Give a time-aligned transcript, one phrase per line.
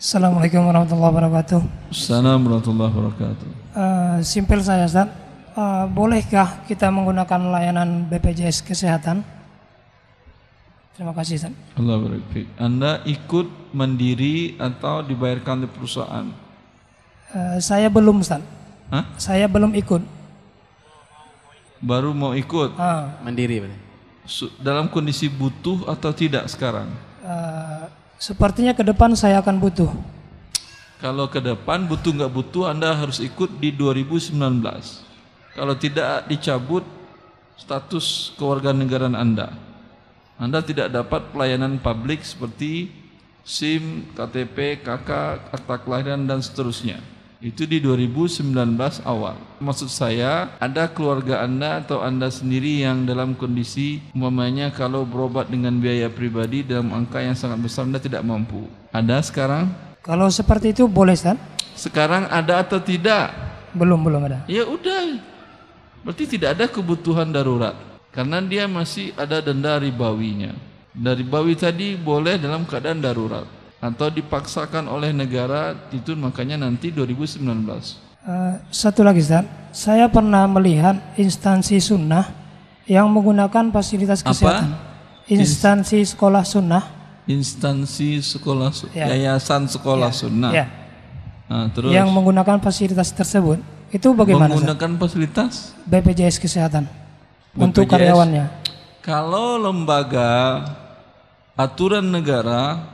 [0.00, 1.60] Assalamualaikum warahmatullahi wabarakatuh.
[1.92, 3.48] Assalamualaikum warahmatullahi wabarakatuh.
[3.76, 5.12] Uh, simpel saya Ustaz.
[5.52, 9.20] Uh, bolehkah kita menggunakan layanan BPJS Kesehatan?
[10.96, 11.52] Terima kasih Ustaz.
[11.76, 16.32] Allah barik Anda ikut mandiri atau dibayarkan oleh perusahaan?
[17.36, 18.40] Uh, saya belum Ustaz.
[18.88, 19.04] Hah?
[19.20, 20.00] Saya belum ikut.
[21.84, 22.72] Baru mau ikut?
[22.72, 24.48] Uh, Mandiri berarti.
[24.64, 26.88] Dalam kondisi butuh atau tidak sekarang?
[27.20, 29.88] uh, sepertinya ke depan saya akan butuh.
[31.00, 34.36] Kalau ke depan butuh nggak butuh Anda harus ikut di 2019.
[35.56, 36.84] Kalau tidak dicabut
[37.56, 39.56] status kewarganegaraan Anda.
[40.36, 42.92] Anda tidak dapat pelayanan publik seperti
[43.40, 45.10] SIM, KTP, KK,
[45.52, 47.00] akta kelahiran dan seterusnya.
[47.40, 48.52] Itu di 2019
[49.08, 49.32] awal.
[49.64, 55.80] Maksud saya, ada keluarga Anda atau Anda sendiri yang dalam kondisi umpamanya kalau berobat dengan
[55.80, 58.68] biaya pribadi dalam angka yang sangat besar Anda tidak mampu.
[58.92, 59.72] Ada sekarang?
[60.04, 61.40] Kalau seperti itu boleh Ustaz?
[61.72, 63.32] Sekarang ada atau tidak?
[63.72, 64.44] Belum belum ada.
[64.44, 65.16] Ya udah.
[66.04, 67.72] Berarti tidak ada kebutuhan darurat.
[68.12, 70.52] Karena dia masih ada denda ribawinya.
[70.92, 77.40] Denda ribawi tadi boleh dalam keadaan darurat atau dipaksakan oleh negara itu makanya nanti 2019.
[78.20, 82.28] Uh, satu lagi Ustaz, saya pernah melihat instansi sunnah
[82.84, 84.28] yang menggunakan fasilitas Apa?
[84.30, 84.70] kesehatan.
[85.26, 86.84] Instansi sekolah sunnah.
[87.24, 89.08] Instansi sekolah su- Ya.
[89.08, 90.50] yayasan sekolah Ya, sunnah.
[90.52, 90.66] ya,
[91.46, 93.62] Nah, terus yang menggunakan fasilitas tersebut.
[93.88, 94.68] Itu bagaimana Ustaz?
[94.68, 96.84] menggunakan fasilitas BPJS Kesehatan
[97.56, 97.94] untuk BPJS?
[97.96, 98.44] karyawannya.
[99.00, 100.60] Kalau lembaga
[101.54, 102.84] aturan negara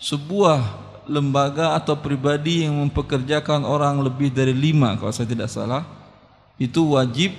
[0.00, 5.84] sebuah lembaga atau pribadi yang mempekerjakan orang lebih dari lima kalau saya tidak salah
[6.56, 7.36] itu wajib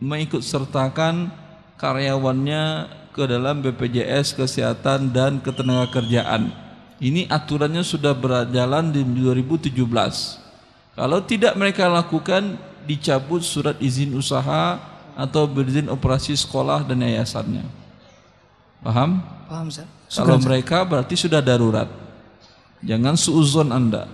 [0.00, 1.28] mengikut sertakan
[1.76, 6.54] karyawannya ke dalam BPJS Kesehatan dan Ketenagakerjaan.
[6.98, 9.74] Ini aturannya sudah berjalan di 2017.
[10.98, 14.78] Kalau tidak mereka lakukan dicabut surat izin usaha
[15.18, 17.66] atau berizin operasi sekolah dan yayasannya.
[18.82, 19.37] Paham?
[19.48, 19.88] Paham Ustaz?
[20.12, 21.88] Kalau mereka berarti sudah darurat.
[22.84, 24.04] Jangan suuzon Anda.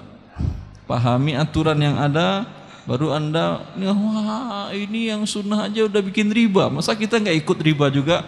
[0.87, 2.47] Pahami aturan yang ada,
[2.87, 6.71] baru Anda, wah ini yang sunnah aja udah bikin riba.
[6.71, 8.23] Masa kita nggak ikut riba juga?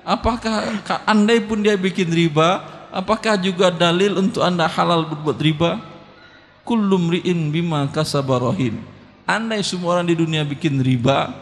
[0.00, 5.70] Apakah ka- andai pun dia bikin riba, apakah juga dalil untuk Anda halal berbuat riba?
[6.64, 8.80] Kullum ri'in bima kasabarohin.
[9.28, 11.32] Andai semua orang di dunia bikin riba,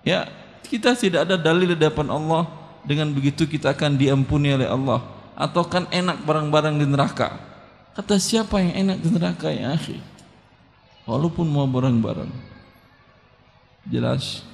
[0.00, 0.28] ya
[0.64, 5.02] kita tidak ada dalil di depan Allah dengan begitu kita akan diampuni oleh Allah.
[5.36, 7.36] Atau kan enak barang-barang di neraka.
[7.92, 9.98] Kata siapa yang enak di neraka ya akhi?
[11.04, 12.30] Walaupun mau barang-barang.
[13.90, 14.46] Jelas